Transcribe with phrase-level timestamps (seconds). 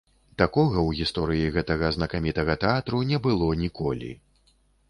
[0.41, 4.11] Такога ў гісторыі гэтага знакамітага тэатру не было ніколі.